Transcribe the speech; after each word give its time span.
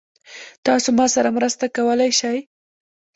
تاسو 0.65 0.89
ما 0.97 1.05
سره 1.15 1.29
مرسته 1.37 1.65
کولی 1.75 2.11
شئ؟ 2.19 2.37